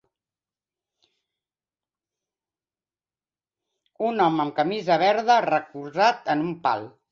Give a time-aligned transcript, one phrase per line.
[4.09, 6.87] Un home amb camisa verda recolzat en un pal.